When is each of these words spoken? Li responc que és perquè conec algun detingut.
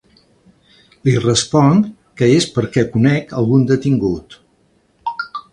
Li 1.07 1.13
responc 1.25 1.91
que 2.21 2.31
és 2.39 2.49
perquè 2.57 2.87
conec 2.97 3.37
algun 3.43 3.69
detingut. 3.73 4.43